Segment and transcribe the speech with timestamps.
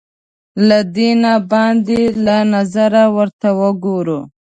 [0.67, 4.19] له دینه باندې له نظره ورته وګورو